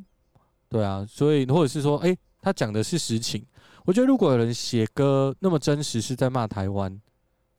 [0.68, 3.44] 对啊，所以或者是说，哎，他讲的是实情。
[3.84, 6.98] 我觉得如果有人写歌那么真实，是在骂台湾，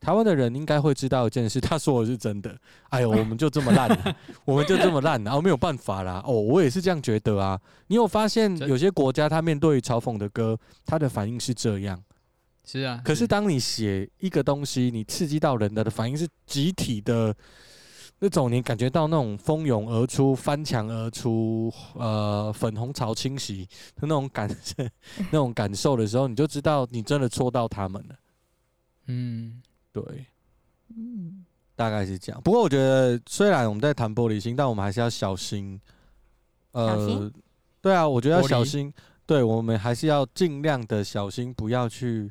[0.04, 2.54] 台湾的人应该会知道一件事，他说的是真的。
[2.90, 3.88] 哎呦， 我们就这么烂，
[4.44, 6.22] 我们就这么烂，然后没有办法啦。
[6.26, 7.58] 哦，我也是这样觉得啊。
[7.86, 11.98] 你有发现有些国家，他面对嘲讽的歌，他的反应是这样。
[12.64, 13.00] 是啊。
[13.04, 17.34] 可是当你写一个东西，你刺激到人的的反应是集体的。
[18.20, 24.48] 那种你感觉到那种蜂拥而出、翻墙而出、呃粉红潮侵袭的那种感
[25.30, 28.14] 那种感受的时候，你就知道你真的戳到他们了。
[29.08, 29.60] 嗯，
[29.94, 30.26] 对，
[30.94, 32.42] 嗯，大概是这样。
[32.42, 35.80] 不过我觉得，虽然我们在谈玻璃心，但我们还是要小心。
[36.72, 37.32] 呃，
[37.80, 38.92] 对啊，我觉得要小心。
[39.24, 42.30] 对，我们还是要尽量的小心，不要去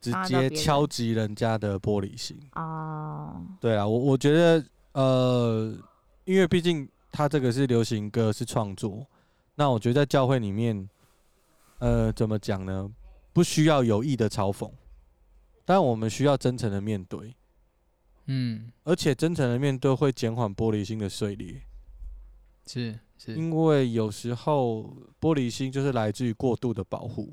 [0.00, 2.38] 直接敲击人家的玻璃心。
[2.54, 4.64] 哦，对啊，我我觉得。
[4.92, 5.72] 呃，
[6.24, 9.06] 因为毕竟他这个是流行歌，是创作。
[9.54, 10.90] 那我觉得在教会里面，
[11.78, 12.90] 呃，怎么讲呢？
[13.32, 14.68] 不需要有意的嘲讽，
[15.70, 17.32] 但我们需要真诚的面对。
[18.24, 21.62] 嗯，而且真诚的面对会减缓玻璃心的碎裂。
[22.66, 27.32] 是是，因为有时候玻璃心就是来自于过度的保护。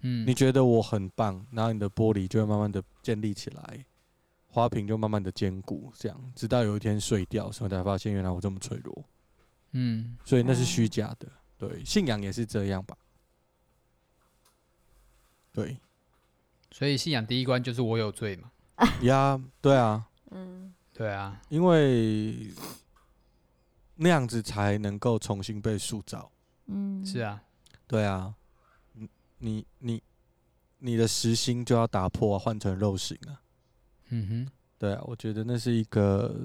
[0.00, 3.86] 嗯，你觉得我很棒，然后你的玻璃就会慢慢的建立起来。
[4.48, 9.04] 花瓶就慢慢的坚固，这样直到有一天碎掉，时候才发现原来我这么脆弱。
[9.70, 11.30] 嗯，所以那是虚假的。
[11.56, 12.96] 对，信仰也是这样吧？
[15.52, 15.78] 对，
[16.76, 18.50] 所以信仰第一关就是我有罪嘛？
[19.00, 22.52] 呀，对啊，嗯，对啊，因为
[23.94, 26.30] 那样子才能够重新被塑造。
[26.66, 27.42] 嗯，是啊，
[27.86, 28.34] 对啊，
[29.38, 30.02] 你你
[30.76, 33.40] 你的实心就要打破，换成肉形啊。
[34.10, 36.38] 嗯哼，对啊，我觉得那是一个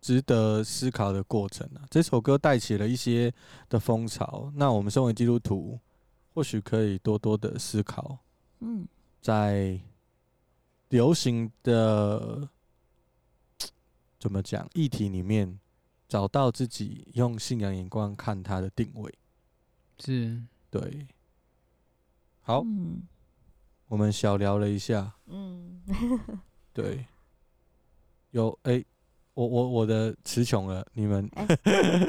[0.00, 1.86] 值得思考的过程啊。
[1.88, 3.32] 这首歌带起了一些
[3.68, 5.78] 的风潮，那我们身为基督徒，
[6.34, 8.18] 或许可以多多的思考，
[8.58, 8.84] 嗯，
[9.24, 9.80] 在
[10.90, 12.46] 流行的
[14.18, 15.58] 怎么讲议题里面，
[16.06, 19.10] 找到自己用信仰眼光看它的定位，
[19.98, 20.42] 是。
[20.68, 21.06] 对。
[22.42, 23.02] 好，嗯、
[23.88, 25.80] 我们小聊了一下，嗯，
[26.74, 27.06] 对，
[28.32, 28.86] 有哎、欸，
[29.32, 31.26] 我我我的词穷了，你们，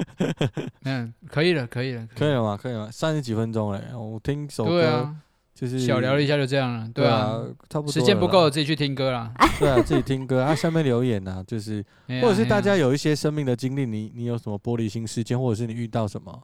[0.83, 2.43] 嗯，可以了，可以了，可以了。
[2.43, 2.57] 吗？
[2.61, 2.91] 可以吗？
[2.91, 5.15] 三十几分钟了，我听首歌，
[5.55, 11.83] 就是小聊了一下就这样了，对啊，差不多，时间不够，自己去听歌啦，对啊，自己听歌啊，下面留言啊，就是，
[12.21, 16.43] 或者是大家有一些生命的经历，你你有什么玻璃心事件，或者是你遇到什么？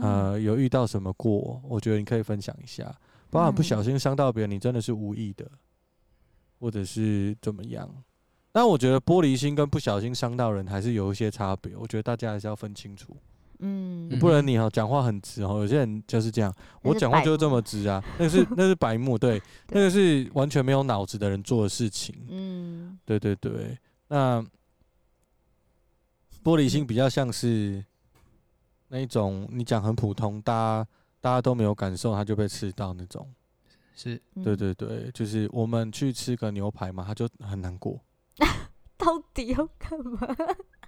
[0.00, 1.60] 呃，有遇到什么过？
[1.62, 2.90] 我觉得你可以分享一下，
[3.28, 5.46] 包含不小心伤到别人，你真的是无意的，
[6.58, 7.86] 或者是怎么样？
[8.50, 13.14] 但我觉得玻璃心跟不小心伤到人还是有一些差别，我觉得大家还是要分清楚。
[13.64, 19.40] 嗯，不然你哈讲话很直哦，有些人就是这样，我讲话就是这么直啊，那是 那是白目，对，
[19.70, 22.14] 那个是完全没有脑子的人做的事情。
[22.28, 24.40] 嗯，对对对，那
[26.42, 27.84] 玻璃心比较像是。
[28.88, 30.88] 那一种你讲很普通，大家
[31.20, 33.26] 大家都没有感受，他就被吃到那种，
[33.96, 37.98] 是，对对对，就是我们去吃个牛排嘛，他就很难过。
[38.96, 40.20] 到底要干嘛？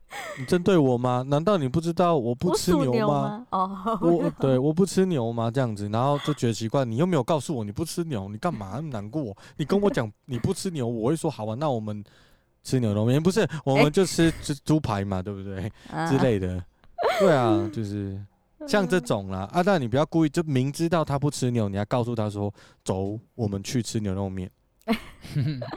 [0.39, 1.25] 你针对我吗？
[1.27, 3.47] 难道你不知道我不吃牛吗？
[3.51, 5.51] 哦，我对我不吃牛吗？
[5.51, 9.37] 这样子，然后就觉得奇怪，你又没有告诉我你不吃牛，你干嘛那么难过？
[9.57, 12.03] 你跟我讲 你不吃牛，我会说好啊，那我们
[12.63, 15.71] 吃牛肉面，不是， 我们就吃猪猪排嘛，对不对？
[16.09, 16.65] 之类的。
[17.21, 18.19] 对啊，就是
[18.67, 22.53] 像这种啦，啊，但你不要故意就明知道他不吃牛，你还告诉他说
[22.85, 24.51] 走，我们去吃牛肉面。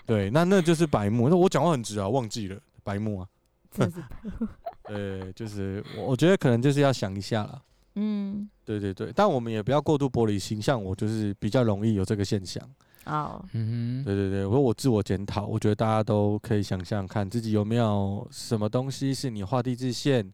[0.06, 1.28] 对，那那就是白目。
[1.28, 3.28] 那我讲话很直啊，忘记了白目啊。
[3.72, 4.04] 真是。
[4.86, 7.62] 对，就是我我觉得可能就是要想一下啦。
[7.96, 12.64] 嗯，对对对，但我们也不要过度玻璃心，像我就是比较容易有这个现象。
[13.06, 20.32] 哦，嗯哼，对对对，我我自我检讨，我觉得大家都可以想想看自己有没有什么东西是你画地自限。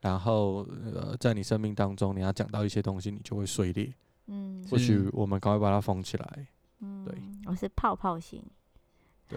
[0.00, 0.64] 然后，
[0.94, 3.92] 呃，在你生命当中，你要讲到一些东西，你就会碎裂。
[4.28, 6.46] 嗯，或许我们赶快把它封起来。
[6.78, 8.40] 嗯，对，我是泡泡型。
[9.26, 9.36] 对，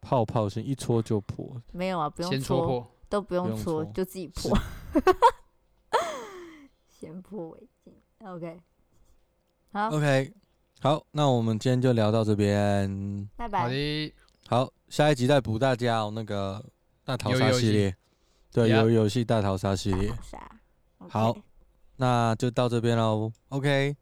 [0.00, 1.60] 泡泡型一搓就破。
[1.72, 4.56] 没有啊，不用戳，都不用搓，就自己破。
[6.88, 7.94] 先破为敬。
[8.26, 8.60] OK。
[9.72, 9.88] 好。
[9.88, 10.32] OK。
[10.80, 13.28] 好，那我们今天就聊到这边。
[13.36, 13.62] 拜拜。
[13.62, 14.14] 好的。
[14.48, 16.64] 好，下一集再补大家哦那个
[17.04, 17.94] 大逃杀系列。
[18.52, 20.12] 对，有游戏大逃杀系列，
[21.08, 21.36] 好，
[21.94, 23.96] 那就到这边喽，OK，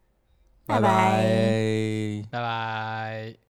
[0.64, 3.47] 拜拜，拜拜。